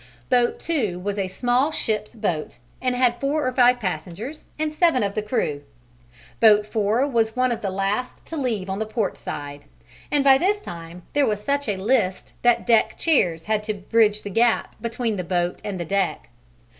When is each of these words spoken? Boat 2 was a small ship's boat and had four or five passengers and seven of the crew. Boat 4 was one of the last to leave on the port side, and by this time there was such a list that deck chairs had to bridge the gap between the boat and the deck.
Boat 0.31 0.59
2 0.59 0.97
was 0.97 1.19
a 1.19 1.27
small 1.27 1.69
ship's 1.71 2.15
boat 2.15 2.57
and 2.81 2.95
had 2.95 3.19
four 3.19 3.45
or 3.47 3.51
five 3.51 3.79
passengers 3.79 4.49
and 4.57 4.73
seven 4.73 5.03
of 5.03 5.13
the 5.13 5.21
crew. 5.21 5.61
Boat 6.39 6.65
4 6.65 7.05
was 7.05 7.35
one 7.35 7.51
of 7.51 7.61
the 7.61 7.69
last 7.69 8.25
to 8.25 8.35
leave 8.35 8.67
on 8.67 8.79
the 8.79 8.87
port 8.87 9.15
side, 9.15 9.61
and 10.09 10.23
by 10.23 10.39
this 10.39 10.59
time 10.59 11.03
there 11.13 11.27
was 11.27 11.39
such 11.43 11.67
a 11.69 11.77
list 11.77 12.33
that 12.41 12.65
deck 12.65 12.97
chairs 12.97 13.45
had 13.45 13.61
to 13.65 13.75
bridge 13.75 14.23
the 14.23 14.31
gap 14.31 14.75
between 14.81 15.17
the 15.17 15.23
boat 15.23 15.61
and 15.63 15.79
the 15.79 15.85
deck. 15.85 16.29